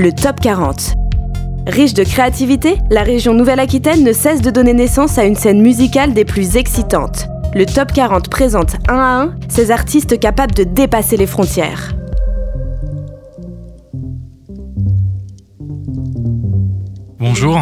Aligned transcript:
le 0.00 0.12
Top 0.12 0.40
40. 0.40 0.94
Riche 1.66 1.92
de 1.92 2.04
créativité, 2.04 2.76
la 2.90 3.02
région 3.02 3.34
Nouvelle-Aquitaine 3.34 4.02
ne 4.02 4.14
cesse 4.14 4.40
de 4.40 4.50
donner 4.50 4.72
naissance 4.72 5.18
à 5.18 5.24
une 5.24 5.34
scène 5.34 5.60
musicale 5.60 6.14
des 6.14 6.24
plus 6.24 6.56
excitantes. 6.56 7.28
Le 7.54 7.66
Top 7.66 7.92
40 7.92 8.30
présente 8.30 8.76
un 8.88 8.96
à 8.96 9.22
un 9.22 9.34
ces 9.50 9.70
artistes 9.70 10.18
capables 10.18 10.54
de 10.54 10.64
dépasser 10.64 11.18
les 11.18 11.26
frontières. 11.26 11.94
Bonjour. 17.18 17.60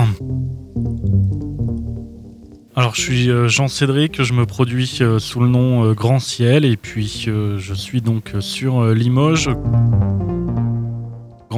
Alors 2.77 2.95
je 2.95 3.01
suis 3.01 3.31
euh, 3.31 3.49
Jean-Cédric, 3.49 4.23
je 4.23 4.33
me 4.33 4.47
produis 4.47 4.99
euh, 5.01 5.19
sous 5.19 5.41
le 5.41 5.49
nom 5.49 5.87
euh, 5.87 5.95
Grand 5.95 6.21
Ciel 6.21 6.65
et 6.65 6.77
puis 6.77 7.27
je 7.27 7.75
suis 7.75 8.01
donc 8.01 8.35
sur 8.39 8.85
Limoges. 8.95 9.51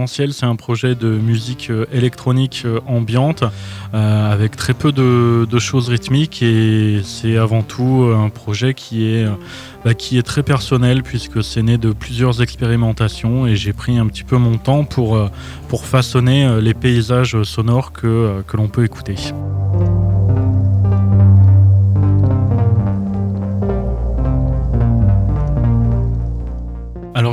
C'est 0.07 0.47
un 0.47 0.57
projet 0.57 0.95
de 0.95 1.09
musique 1.09 1.71
électronique 1.93 2.67
ambiante 2.87 3.45
avec 3.93 4.57
très 4.57 4.75
peu 4.75 4.93
de, 4.93 5.59
choses 5.59 5.89
rythmiques 5.89 6.43
et 6.43 7.01
c'est 7.05 7.37
avant 7.37 7.63
tout 7.63 8.13
un 8.17 8.29
projet 8.29 8.75
qui 8.75 9.07
est, 9.07 9.27
bah, 9.85 9.95
qui 9.95 10.23
très 10.23 10.43
personnel 10.43 11.03
puisque 11.03 11.43
c'est 11.43 11.63
né 11.63 11.79
de 11.79 11.93
plusieurs 11.93 12.43
expérimentations 12.43 13.47
et 13.47 13.57
j'ai 13.57 13.73
pris 13.73 13.99
un 13.99 14.07
petit 14.07 14.25
peu 14.25 14.37
mon 14.37 14.57
temps 14.57 14.85
pour, 14.85 15.31
pour 15.69 15.85
façonner 15.85 16.61
les 16.61 16.75
paysages 16.75 17.43
sonores 17.43 17.93
que, 17.93 18.43
que 18.47 18.57
l'on 18.57 18.69
peut 18.69 18.85
écouter. 18.85 19.17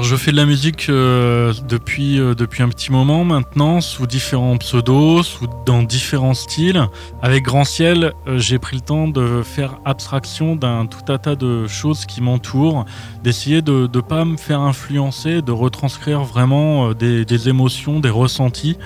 Je 0.07 0.15
fais 0.15 0.31
de 0.31 0.37
la 0.37 0.45
musique 0.45 0.87
euh, 0.87 1.51
depuis, 1.67 2.17
euh, 2.17 2.33
depuis 2.33 2.63
un 2.63 2.69
petit 2.69 2.93
moment 2.93 3.25
maintenant, 3.25 3.81
sous 3.81 4.07
différents 4.07 4.55
pseudos, 4.55 5.23
sous, 5.23 5.47
dans 5.65 5.83
différents 5.83 6.33
styles. 6.33 6.81
Avec 7.21 7.43
Grand 7.43 7.65
Ciel, 7.65 8.13
euh, 8.25 8.39
j'ai 8.39 8.57
pris 8.57 8.77
le 8.77 8.81
temps 8.81 9.09
de 9.09 9.41
faire 9.43 9.79
abstraction 9.83 10.55
d'un 10.55 10.85
tout 10.85 11.11
un 11.11 11.17
tas 11.17 11.35
de 11.35 11.67
choses 11.67 12.05
qui 12.05 12.21
m'entourent, 12.21 12.85
d'essayer 13.21 13.61
de 13.61 13.89
ne 13.93 13.99
pas 13.99 14.23
me 14.23 14.37
faire 14.37 14.61
influencer, 14.61 15.41
de 15.41 15.51
retranscrire 15.51 16.23
vraiment 16.23 16.93
des, 16.93 17.49
émotions, 17.49 17.99
des 17.99 18.09
ressentis 18.09 18.77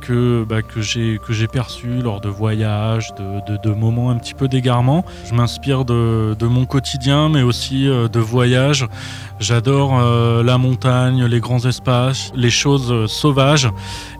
que, 0.00 0.44
bah, 0.48 0.62
que 0.62 0.80
j'ai 0.80 1.46
perçus 1.46 2.00
lors 2.02 2.22
de 2.22 2.30
voyages, 2.30 3.12
de, 3.18 3.58
de, 3.62 3.74
moments 3.74 4.10
un 4.10 4.16
petit 4.16 4.34
peu 4.34 4.48
d'égarement. 4.48 5.04
Je 5.28 5.34
m'inspire 5.34 5.84
de, 5.84 6.34
de, 6.38 6.46
mon 6.46 6.64
quotidien, 6.64 7.28
mais 7.28 7.42
aussi 7.42 7.84
de 7.84 8.18
voyages. 8.18 8.86
J'adore 9.40 10.00
la 10.42 10.58
montagne, 10.58 11.24
les 11.24 11.40
grands 11.40 11.64
espaces, 11.64 12.32
les 12.34 12.50
choses 12.50 12.90
euh, 12.90 13.06
sauvages. 13.06 13.68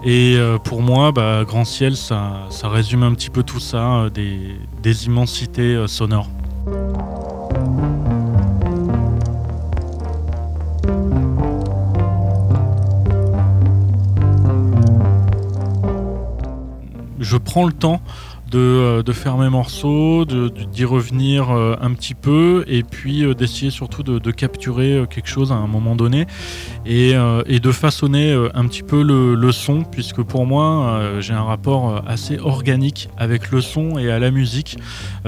Et 0.05 0.37
euh, 0.37 0.59
pour 0.59 0.83
moi, 0.83 1.13
bah, 1.13 1.45
Grand 1.47 1.65
Ciel, 1.65 1.97
ça, 1.97 2.49
résume 2.65 3.03
un 3.03 3.15
petit 3.15 3.31
peu 3.31 3.43
tout 3.43 3.61
ça, 3.61 4.09
des, 4.13 5.07
immensités 5.07 5.85
sonores. 5.87 6.29
Je 17.19 17.37
prends 17.37 17.67
le 17.67 17.73
temps 17.73 18.01
euh, 18.55 19.03
de, 19.03 19.13
faire 19.13 19.37
mes 19.37 19.49
morceaux, 19.49 20.25
d'y 20.25 20.85
revenir 20.85 21.51
euh, 21.51 21.77
un 21.81 21.93
petit 21.93 22.15
peu 22.15 22.65
et 22.67 22.83
puis 22.83 23.25
euh, 23.25 23.35
d'essayer 23.35 23.71
surtout 23.71 24.03
de, 24.03 24.31
capturer 24.31 25.05
quelque 25.11 25.29
chose 25.29 25.51
à 25.53 25.57
un 25.57 25.67
moment 25.67 25.97
donné 25.97 26.27
et, 26.89 27.61
de 27.61 27.73
façonner 27.73 28.33
un 28.55 28.67
petit 28.67 28.83
peu 28.83 29.03
le, 29.03 29.53
son 29.53 29.83
puisque 29.83 30.23
pour 30.23 30.47
moi 30.47 31.01
j'ai 31.21 31.35
un 31.35 31.43
rapport 31.43 32.03
assez 32.07 32.39
organique 32.39 33.09
avec 33.17 33.51
le 33.51 33.61
son 33.61 33.99
et 33.99 34.11
à 34.11 34.19
la 34.19 34.31
musique. 34.31 34.79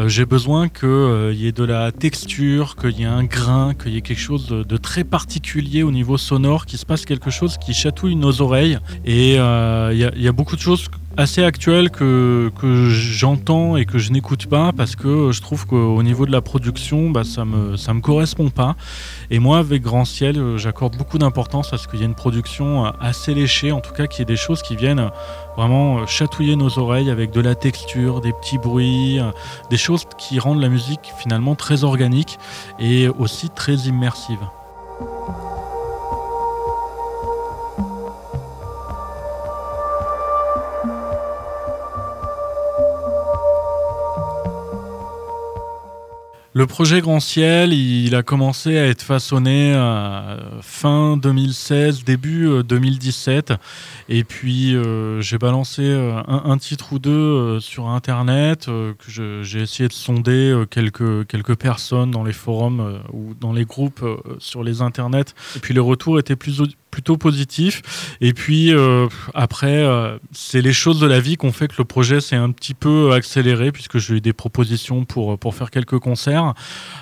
j'ai 0.07 0.25
besoin 0.25 0.69
qu'il 0.69 1.35
y 1.35 1.47
ait 1.47 1.53
de 1.53 1.65
la 1.65 1.93
texture, 1.93 2.77
qu'il 2.77 2.99
y 2.99 3.03
ait 3.03 3.07
un 3.07 3.25
grain, 3.25 3.75
qu'il 3.75 3.93
y 3.93 3.97
ait 3.97 4.03
quelque 4.03 4.21
chose 4.21 4.47
de, 4.49 4.77
très 4.77 5.05
particulier 5.05 5.83
au 5.83 5.91
niveau 5.91 6.17
sonore, 6.17 6.67
qu'il 6.67 6.79
se 6.79 6.87
passe 6.87 7.05
quelque 7.05 7.31
chose 7.31 7.59
qui 7.59 7.75
chatouille 7.75 8.17
nos 8.17 8.41
oreilles 8.41 8.79
et 9.05 9.35
il 9.35 9.99
y, 10.17 10.29
a 10.29 10.33
beaucoup 10.33 10.57
de 10.57 10.61
choses 10.61 10.89
assez 11.17 11.43
actuel 11.43 11.91
que, 11.91 12.51
que 12.61 12.89
j'entends 12.89 13.77
et 13.77 13.85
que 13.85 13.99
je 13.99 14.13
n'écoute 14.13 14.47
pas 14.47 14.73
parce 14.73 14.97
que 14.97 15.33
je 15.33 15.41
trouve 15.43 15.67
qu'au 15.67 16.03
niveau 16.03 16.25
de 16.25 16.33
la 16.33 16.41
production, 16.41 17.11
bah, 17.11 17.25
ça 17.25 17.45
ne 17.45 17.51
me, 17.51 17.77
ça 17.77 17.93
me 17.93 18.01
correspond 18.01 18.49
pas. 18.49 18.77
Et 19.31 19.39
moi, 19.39 19.59
avec 19.59 19.83
Grand 19.83 20.05
Ciel, 20.05 20.57
j'accorde 20.57 20.97
beaucoup 20.97 21.19
d'importance 21.19 21.50
à 21.51 21.79
ce 21.79 21.89
qu'il 21.89 21.99
y 21.99 22.03
ait 22.03 22.07
une 22.07 22.15
production 22.15 22.85
assez 23.01 23.35
léchée, 23.35 23.73
en 23.73 23.81
tout 23.81 23.93
cas 23.93 24.07
qu'il 24.07 24.21
y 24.21 24.23
ait 24.23 24.25
des 24.25 24.37
choses 24.37 24.63
qui 24.63 24.77
viennent 24.77 25.11
vraiment 25.57 26.07
chatouiller 26.07 26.57
nos 26.57 26.79
oreilles 26.79 27.11
avec 27.11 27.33
de 27.33 27.41
la 27.41 27.55
texture, 27.55 28.21
des 28.21 28.33
petits 28.33 28.59
bruits, 28.59 29.21
des 29.69 29.77
choses 29.77 30.05
qui 30.17 30.39
rendent 30.39 30.61
la 30.61 30.69
musique 30.69 31.13
finalement 31.19 31.57
très 31.57 31.85
organique 31.85 32.39
et 32.79 33.09
aussi 33.09 33.51
très 33.51 33.75
immersive. 33.75 34.39
Le 46.53 46.67
projet 46.67 47.01
Grand 47.01 47.21
Ciel, 47.21 47.73
il 47.73 48.13
a 48.17 48.25
commencé 48.25 48.77
à 48.77 48.87
être 48.87 49.03
façonné 49.03 49.73
à 49.73 50.37
fin 50.63 51.17
2016, 51.17 52.03
début 52.03 52.65
2017. 52.65 53.53
Euh, 53.53 53.57
Et 54.09 54.25
puis 54.25 54.75
euh, 54.75 55.21
j'ai 55.21 55.39
balancé 55.39 55.83
euh, 55.83 56.21
un, 56.27 56.59
titre 56.59 56.95
ou 56.95 56.99
deux 56.99 57.61
sur 57.61 57.87
Internet, 57.87 58.69
j'ai 59.07 59.61
essayé 59.63 59.89
de 59.89 59.93
sonder 59.93 60.65
quelques, 60.71 61.25
quelques 61.29 61.55
personnes 61.55 62.11
dans 62.11 62.25
les 62.25 62.33
forums 62.33 63.01
ou 63.13 63.35
dans 63.35 63.53
les 63.53 63.65
groupes 63.65 64.05
sur 64.41 64.65
les 64.65 64.83
Internets. 64.83 65.33
Et 65.55 65.61
puis 65.61 65.73
les 65.73 65.81
retours 65.81 66.19
étaient 66.19 66.35
plus, 66.35 66.61
plutôt 66.91 67.17
positif. 67.17 68.17
Et 68.21 68.33
puis 68.33 68.73
euh, 68.73 69.09
après, 69.35 69.77
euh, 69.77 70.19
c'est 70.33 70.61
les 70.61 70.73
choses 70.73 71.01
de 71.01 71.07
la 71.07 71.21
vie 71.21 71.37
qu'on 71.37 71.53
fait 71.53 71.69
que 71.69 71.77
le 71.79 71.85
projet 71.85 72.21
s'est 72.21 72.37
un 72.37 72.51
petit 72.51 72.75
peu 72.75 73.13
accéléré 73.13 73.73
puisque 73.73 73.99
j'ai 73.99 74.17
eu 74.17 74.21
des 74.21 74.33
propositions 74.33 75.05
pour, 75.05 75.39
pour 75.39 75.55
faire 75.55 75.71
quelques 75.71 75.99
concerts. 75.99 76.55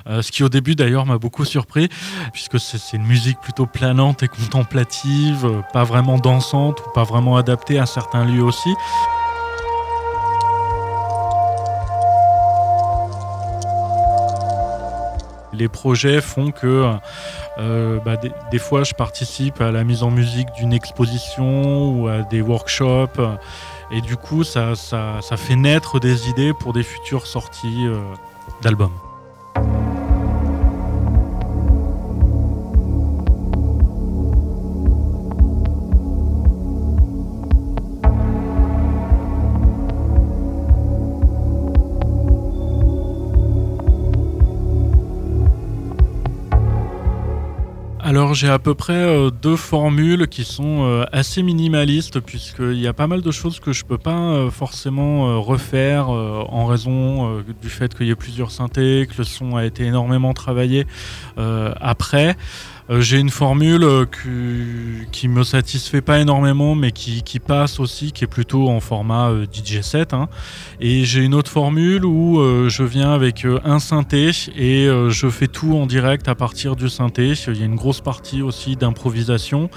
Euh, 0.08 0.22
ce 0.22 0.30
qui 0.30 0.42
au 0.42 0.48
début 0.48 0.74
d'ailleurs 0.74 1.06
m'a 1.06 1.18
beaucoup 1.18 1.44
surpris 1.44 1.88
puisque 2.32 2.60
c'est 2.60 2.96
une 2.96 3.06
musique 3.06 3.40
plutôt 3.40 3.66
planante 3.66 4.22
et 4.22 4.28
contemplative, 4.28 5.62
pas 5.72 5.84
vraiment 5.84 6.18
dansante 6.18 6.80
ou 6.80 6.90
pas 6.90 7.04
vraiment 7.04 7.36
adaptée 7.36 7.78
à 7.78 7.86
certains 7.86 8.24
lieux 8.24 8.42
aussi. 8.42 8.70
les 15.58 15.68
projets 15.68 16.20
font 16.20 16.50
que 16.52 16.94
euh, 17.58 17.98
bah, 17.98 18.16
des, 18.16 18.58
fois 18.58 18.84
je 18.84 18.94
participe 18.94 19.60
à 19.60 19.72
la 19.72 19.82
mise 19.82 20.02
en 20.02 20.10
musique 20.10 20.48
d'une 20.52 20.72
exposition 20.72 21.90
ou 21.90 22.08
à 22.08 22.22
des 22.22 22.40
workshops 22.40 23.20
et 23.90 24.00
du 24.00 24.16
coup 24.16 24.44
ça, 24.44 24.74
fait 25.36 25.56
naître 25.56 25.98
des 25.98 26.28
idées 26.28 26.52
pour 26.52 26.72
des 26.72 26.82
futures 26.82 27.26
sorties 27.26 27.86
euh, 27.86 27.98
d'albums. 28.62 28.92
Alors 48.08 48.32
j'ai 48.32 48.48
à 48.48 48.58
peu 48.58 48.74
près 48.74 48.94
euh, 48.94 49.28
deux 49.30 49.56
formules 49.56 50.28
qui 50.28 50.42
sont 50.42 50.82
euh, 50.82 51.04
assez 51.12 51.42
minimalistes 51.42 52.20
puisqu'il 52.20 52.80
y 52.80 52.86
a 52.86 52.94
pas 52.94 53.06
mal 53.06 53.20
de 53.20 53.30
choses 53.30 53.60
que 53.60 53.74
je 53.74 53.84
peux 53.84 53.98
pas 53.98 54.18
euh, 54.18 54.50
forcément 54.50 55.42
refaire 55.42 56.08
en 56.08 56.64
raison 56.64 57.42
du 57.60 57.68
fait 57.68 57.94
qu'il 57.94 58.06
y 58.06 58.10
ait 58.10 58.14
plusieurs 58.14 58.50
synthés, 58.50 59.06
que 59.10 59.18
le 59.18 59.24
son 59.24 59.56
a 59.56 59.66
été 59.66 59.84
énormément 59.84 60.32
travaillé 60.32 60.86
après. 61.36 62.34
Euh, 62.90 63.02
j'ai 63.02 63.18
une 63.18 63.30
formule 63.30 63.84
euh, 63.84 64.06
qui 65.12 65.28
me 65.28 65.42
satisfait 65.42 66.00
pas 66.00 66.20
énormément, 66.20 66.74
mais 66.74 66.90
qui, 66.90 67.22
passe 67.38 67.80
aussi, 67.80 68.12
qui 68.12 68.24
est 68.24 68.28
plutôt 68.28 68.68
en 68.68 68.80
format 68.80 69.28
euh, 69.28 69.46
DJ 69.46 69.82
7. 69.82 70.14
Hein. 70.14 70.28
Et 70.80 71.04
j'ai 71.04 71.22
une 71.22 71.34
autre 71.34 71.50
formule 71.50 72.04
où 72.04 72.40
je 72.68 72.82
viens 72.82 73.12
avec 73.12 73.46
un 73.64 73.78
synthé 73.78 74.30
et 74.56 74.88
je 75.08 75.28
fais 75.28 75.46
tout 75.46 75.76
en 75.76 75.86
direct 75.86 76.28
à 76.28 76.34
partir 76.34 76.76
du 76.76 76.88
synthé. 76.88 77.32
Il 77.48 77.58
y 77.58 77.62
a 77.62 77.66
une 77.66 77.76
grosse 77.76 78.00
partie 78.00 78.42
aussi 78.42 78.76
d'improvisation. 78.76 79.70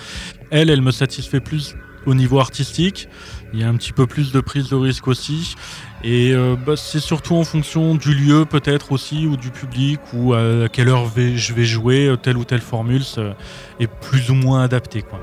Elle, 0.50 0.70
elle 0.70 0.82
me 0.82 0.92
satisfait 0.92 1.40
plus 1.40 1.76
au 2.06 2.14
niveau 2.14 2.40
artistique. 2.40 3.08
Il 3.54 3.60
y 3.60 3.64
a 3.64 3.70
un 3.70 3.76
petit 3.76 3.94
peu 3.94 4.08
plus 4.08 4.32
de 4.32 4.40
prise 4.40 4.70
de 4.70 4.76
risque 4.76 5.08
aussi. 5.08 5.56
Et 6.04 6.34
euh, 6.34 6.56
bah, 6.56 6.76
c'est 6.76 7.00
surtout 7.00 7.36
en 7.36 7.44
fonction 7.44 7.96
du 7.96 8.14
lieu 8.14 8.46
peut-être 8.46 8.92
aussi, 8.92 9.28
ou 9.28 9.38
du 9.38 9.52
public, 9.52 10.00
ou 10.14 10.34
à 10.34 10.68
quelle 10.72 10.90
heure 10.90 11.12
je 11.16 11.54
vais 11.54 11.66
jouer 11.66 12.08
euh, 12.08 12.16
telle 12.16 12.38
ou 12.38 12.46
telle 12.46 12.62
formule, 12.62 13.04
est 13.80 13.88
plus 13.88 14.30
ou 14.32 14.36
moins 14.36 14.64
adapté. 14.64 15.02
Quoi. 15.02 15.22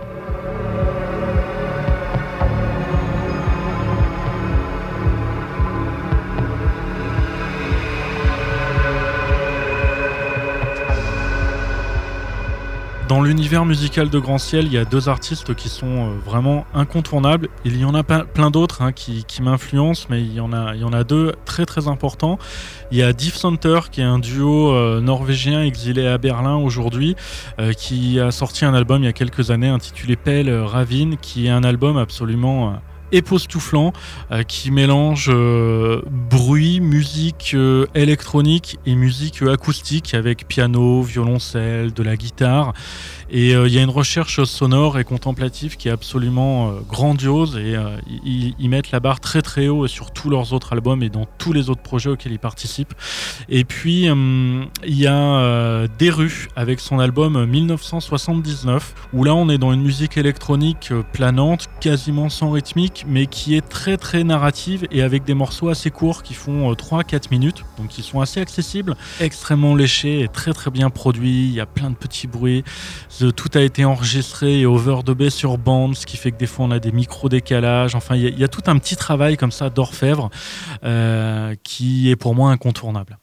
Dans 13.09 13.23
l'univers 13.23 13.65
musical 13.65 14.11
de 14.11 14.19
Grand 14.19 14.37
Ciel, 14.37 14.67
il 14.67 14.73
y 14.75 14.77
a 14.77 14.85
deux 14.85 15.09
artistes 15.09 15.55
qui 15.55 15.71
sont 15.71 15.87
euh, 15.87 16.11
vraiment 16.27 16.67
incontournables. 16.75 17.49
Il 17.65 17.81
y 17.81 17.85
en 17.87 17.95
a 17.95 18.03
plein 18.03 18.51
d'autres 18.51 18.83
hein, 18.83 18.93
qui, 18.93 19.25
m'influencent, 19.41 20.09
mais 20.11 20.21
il 20.21 20.35
y, 20.35 20.41
en 20.41 20.53
a, 20.53 21.05
deux 21.05 21.33
très 21.47 21.65
très 21.65 21.89
importants. 21.89 22.39
Il 22.91 22.99
y 22.99 23.03
a 23.03 23.15
Div 23.15 23.35
Center, 23.35 23.81
qui 23.91 24.03
est 24.03 24.05
un 24.05 24.19
duo 24.19 24.73
euh, 24.73 25.01
norvégien 25.01 25.63
exilé 25.63 26.07
à 26.07 26.19
Berlin 26.19 26.57
aujourd'hui, 26.57 27.17
euh, 27.59 27.73
qui 27.73 28.21
a 28.21 28.31
sorti 28.31 28.67
un 28.67 28.75
album 28.75 29.03
il 29.03 29.07
y 29.07 29.09
a 29.09 29.15
quelques 29.15 29.51
années 29.51 29.69
intitulé 29.69 30.17
Pelle 30.17 30.53
Ravine, 30.53 31.17
qui 31.17 31.47
est 31.47 31.51
un 31.51 31.65
album 31.65 31.97
absolument 31.97 32.75
époustouflant 33.13 33.93
euh, 34.31 34.43
qui 34.43 34.71
mélange 34.71 35.31
euh, 35.33 36.03
bruit, 36.07 36.81
musique 36.81 37.53
euh, 37.55 37.87
électronique 37.95 38.79
et 38.87 38.95
musique 38.95 39.43
acoustique 39.43 40.15
avec 40.15 40.47
piano, 40.49 41.03
violoncelle, 41.03 41.93
de 41.93 42.03
la 42.03 42.17
guitare. 42.17 42.73
Et 43.31 43.53
il 43.53 43.73
y 43.73 43.79
a 43.79 43.83
une 43.83 43.91
recherche 43.91 44.43
sonore 44.45 44.99
et 44.99 45.05
contemplative 45.05 45.77
qui 45.77 45.89
est 45.89 45.91
absolument 45.91 46.73
grandiose 46.89 47.57
et 47.57 47.77
ils, 48.25 48.69
mettent 48.69 48.91
la 48.91 49.01
barre 49.01 49.21
très 49.21 49.43
très 49.43 49.69
haut 49.69 49.87
sur 49.87 50.11
tous 50.11 50.31
leurs 50.31 50.53
autres 50.53 50.73
albums 50.73 51.03
et 51.03 51.09
dans 51.09 51.27
tous 51.39 51.53
les 51.53 51.71
autres 51.71 51.83
projets 51.83 52.11
auxquels 52.11 52.33
ils 52.33 52.39
participent. 52.39 52.95
Et 53.49 53.65
puis 53.65 54.07
il 54.07 54.69
y 54.95 55.07
a 55.07 55.87
Deru 55.99 56.49
avec 56.57 56.81
son 56.81 56.99
album 56.99 57.45
1979 57.47 58.95
où 59.13 59.25
là 59.25 59.35
on 59.35 59.49
est 59.49 59.59
dans 59.59 59.73
une 59.73 59.83
musique 59.83 60.17
électronique 60.17 60.93
planante, 61.13 61.69
quasiment 61.81 62.29
sans 62.29 62.51
rythmique 62.51 63.05
mais 63.07 63.27
qui 63.27 63.55
est 63.55 63.67
très 63.69 63.97
très 63.97 64.25
narrative 64.25 64.87
et 64.91 65.03
avec 65.03 65.25
des 65.25 65.35
morceaux 65.35 65.69
assez 65.69 65.91
courts 65.91 66.23
qui 66.23 66.35
font 66.35 66.73
3-4 66.73 67.15
euh, 67.15 67.19
minutes, 67.31 67.65
donc 67.79 67.89
qui 67.89 68.03
sont 68.03 68.21
assez 68.21 68.41
accessibles, 68.41 68.97
extrêmement 69.21 69.75
léchés 69.75 70.21
et 70.21 70.29
très 70.29 70.53
très 70.53 70.71
bien 70.71 70.91
produits. 70.91 71.47
Il 71.47 71.53
y 71.53 71.61
a 71.61 71.67
plein 71.67 71.91
de 71.91 71.97
petits 71.97 72.27
bruits. 72.27 72.65
Tout 73.19 73.51
a 73.55 73.61
été 73.61 73.85
enregistré 73.85 74.61
et 74.61 74.67
overdubé 74.67 75.31
sur 75.31 75.59
bande, 75.59 75.97
ce 75.97 76.07
qui 76.07 76.17
fait 76.17 76.31
que 76.31 76.39
des 76.39 76.47
fois 76.47 76.67
on 76.67 76.71
a 76.71 76.79
des 76.79 76.93
micro-décalages. 76.93 77.95
Enfin, 77.95 78.15
il 78.15 78.39
y, 78.39 78.45
a, 78.45 78.49
tout 78.49 78.63
un 78.67 78.79
petit 78.79 78.97
travail 78.97 79.37
comme 79.37 79.51
ça 79.51 79.71
d'orfèvre 79.71 80.31
euh, 80.85 81.55
qui 81.65 82.11
est 82.11 82.17
pour 82.17 82.35
moi 82.35 82.51
incontournable. 82.51 83.19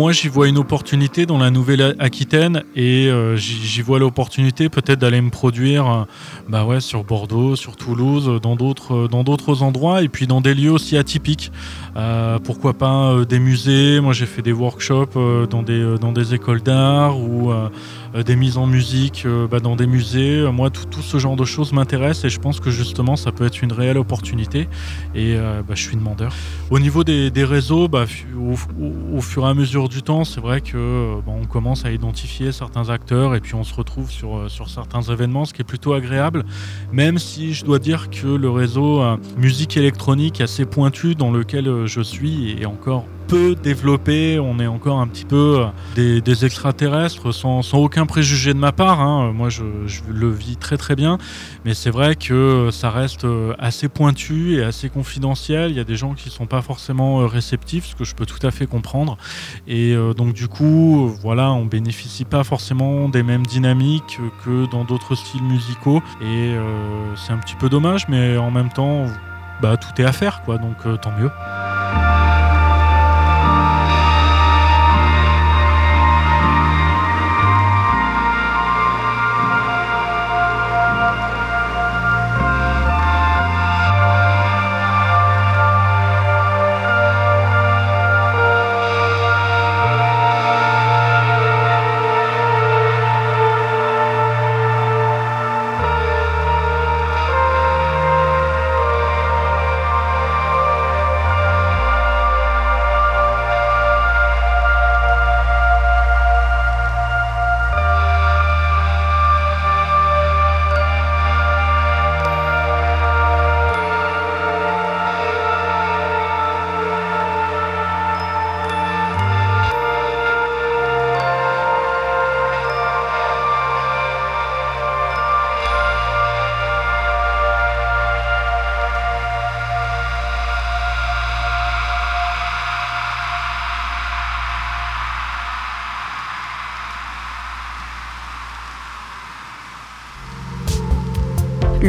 Moi, 0.00 0.12
j'y 0.12 0.28
vois 0.28 0.48
une 0.48 0.56
opportunité 0.56 1.26
dans 1.26 1.36
la 1.36 1.50
Nouvelle-Aquitaine 1.50 2.62
et 2.74 3.10
euh, 3.10 3.36
j'y 3.36 3.82
vois 3.82 3.98
l'opportunité 3.98 4.70
peut-être 4.70 4.98
d'aller 4.98 5.20
me 5.20 5.28
produire 5.28 5.86
euh, 5.86 6.04
bah 6.48 6.64
ouais, 6.64 6.80
sur 6.80 7.04
Bordeaux, 7.04 7.54
sur 7.54 7.76
Toulouse, 7.76 8.40
dans 8.42 8.56
d'autres, 8.56 9.08
dans 9.08 9.24
d'autres 9.24 9.62
endroits 9.62 10.00
et 10.00 10.08
puis 10.08 10.26
dans 10.26 10.40
des 10.40 10.54
lieux 10.54 10.70
aussi 10.72 10.96
atypiques. 10.96 11.52
Euh, 11.96 12.38
pourquoi 12.38 12.72
pas 12.72 13.26
des 13.28 13.38
musées 13.38 14.00
Moi, 14.00 14.14
j'ai 14.14 14.24
fait 14.24 14.40
des 14.40 14.52
workshops 14.52 15.18
dans, 15.50 15.62
des, 15.62 15.96
dans 16.00 16.12
des 16.12 16.32
écoles 16.32 16.62
d'art 16.62 17.18
ou 17.18 17.52
des 18.14 18.36
mises 18.36 18.56
en 18.56 18.66
musique 18.66 19.26
bah, 19.50 19.60
dans 19.60 19.76
des 19.76 19.86
musées. 19.86 20.50
Moi, 20.50 20.70
tout, 20.70 21.02
ce 21.02 21.18
genre 21.18 21.36
de 21.36 21.44
choses 21.44 21.74
m'intéresse 21.74 22.24
et 22.24 22.30
je 22.30 22.40
pense 22.40 22.58
que 22.58 22.70
justement, 22.70 23.16
ça 23.16 23.32
peut 23.32 23.44
être 23.44 23.60
une 23.60 23.72
réelle 23.72 23.98
opportunité 23.98 24.66
et 25.14 25.36
bah, 25.36 25.74
je 25.74 25.82
suis 25.82 25.96
demandeur. 25.96 26.32
Au 26.70 26.78
niveau 26.78 27.04
des, 27.04 27.30
des 27.30 27.44
réseaux, 27.44 27.86
bah, 27.88 28.06
au, 28.38 28.54
au 29.14 29.20
fur 29.20 29.44
et 29.44 29.48
à 29.50 29.54
mesure 29.54 29.89
du 29.90 30.02
temps, 30.02 30.24
c'est 30.24 30.40
vrai 30.40 30.60
que 30.60 30.76
euh, 30.76 31.20
on 31.26 31.44
commence 31.44 31.84
à 31.84 31.90
identifier 31.90 32.52
certains 32.52 32.88
acteurs 32.90 33.34
et 33.34 33.40
puis 33.40 33.54
on 33.56 33.64
se 33.64 33.74
retrouve 33.74 34.10
sur, 34.10 34.36
euh, 34.36 34.48
sur 34.48 34.70
certains 34.70 35.02
événements, 35.02 35.44
ce 35.44 35.52
qui 35.52 35.62
est 35.62 35.64
plutôt 35.64 35.92
agréable. 35.92 36.44
Même 36.92 37.18
si 37.18 37.52
je 37.52 37.64
dois 37.64 37.80
dire 37.80 38.08
que 38.08 38.28
le 38.28 38.48
réseau 38.48 39.02
euh, 39.02 39.16
musique 39.36 39.76
électronique 39.76 40.40
assez 40.40 40.64
pointu 40.64 41.16
dans 41.16 41.32
lequel 41.32 41.86
je 41.86 42.00
suis 42.00 42.52
est 42.60 42.66
encore 42.66 43.04
peu 43.30 43.54
développé, 43.54 44.40
on 44.40 44.58
est 44.58 44.66
encore 44.66 44.98
un 44.98 45.06
petit 45.06 45.24
peu 45.24 45.64
euh, 45.96 46.20
des, 46.20 46.44
extraterrestres 46.44 47.32
sans, 47.32 47.74
aucun 47.74 48.04
préjugé 48.04 48.54
de 48.54 48.58
ma 48.58 48.72
part. 48.72 49.00
Hein. 49.00 49.30
Moi, 49.32 49.50
je, 49.50 49.62
le 50.08 50.30
vis 50.30 50.56
très 50.56 50.76
très 50.76 50.96
bien, 50.96 51.16
mais 51.64 51.72
c'est 51.72 51.90
vrai 51.90 52.16
que 52.16 52.70
ça 52.72 52.90
reste 52.90 53.24
euh, 53.24 53.54
assez 53.60 53.88
pointu 53.88 54.56
et 54.56 54.64
assez 54.64 54.88
confidentiel. 54.88 55.70
Il 55.70 55.76
y 55.76 55.80
a 55.80 55.84
des 55.84 55.94
gens 55.94 56.14
qui 56.14 56.28
sont 56.28 56.46
pas 56.46 56.60
forcément 56.60 57.20
euh, 57.20 57.26
réceptifs, 57.26 57.86
ce 57.86 57.94
que 57.94 58.02
je 58.02 58.16
peux 58.16 58.26
tout 58.26 58.44
à 58.44 58.50
fait 58.50 58.66
comprendre. 58.66 59.16
Et 59.68 59.94
donc 60.16 60.32
du 60.32 60.48
coup, 60.48 61.14
voilà, 61.22 61.52
on 61.52 61.66
bénéficie 61.66 62.24
pas 62.24 62.42
forcément 62.42 63.08
des 63.08 63.22
mêmes 63.22 63.46
dynamiques 63.46 64.18
que 64.44 64.68
dans 64.72 64.84
d'autres 64.84 65.14
styles 65.14 65.44
musicaux. 65.44 66.02
Et 66.20 66.52
c'est 67.14 67.32
un 67.32 67.38
petit 67.38 67.54
peu 67.54 67.68
dommage, 67.68 68.08
mais 68.08 68.36
en 68.36 68.50
même 68.50 68.70
temps, 68.70 69.06
bah, 69.62 69.76
tout 69.76 70.00
est 70.00 70.04
à 70.04 70.12
faire, 70.12 70.42
quoi. 70.42 70.58
Donc 70.58 70.78
tant 71.00 71.12
mieux. 71.12 71.30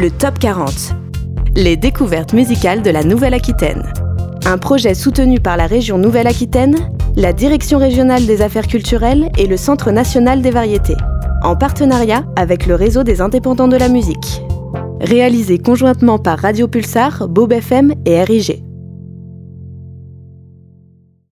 Le 0.02 0.10
Top 0.10 0.36
40. 0.40 0.96
Les 1.54 1.76
découvertes 1.76 2.32
musicales 2.32 2.82
de 2.82 2.90
la 2.90 3.04
Nouvelle-Aquitaine. 3.04 3.84
Un 4.44 4.58
projet 4.58 4.94
soutenu 4.94 5.38
par 5.38 5.56
la 5.56 5.68
région 5.68 5.96
Nouvelle-Aquitaine, 5.96 6.74
la 7.14 7.32
Direction 7.32 7.78
régionale 7.78 8.26
des 8.26 8.42
affaires 8.42 8.66
culturelles 8.66 9.30
et 9.38 9.46
le 9.46 9.56
Centre 9.56 9.92
national 9.92 10.42
des 10.42 10.50
variétés, 10.50 10.96
en 11.44 11.54
partenariat 11.54 12.24
avec 12.34 12.66
le 12.66 12.74
réseau 12.74 13.04
des 13.04 13.20
indépendants 13.20 13.68
de 13.68 13.76
la 13.76 13.88
musique. 13.88 14.42
Réalisé 15.00 15.58
conjointement 15.58 16.18
par 16.18 16.40
Radio 16.40 16.66
Pulsar, 16.66 17.28
Bob 17.28 17.52
FM 17.52 17.94
et 18.04 18.24
RIG. 18.24 18.64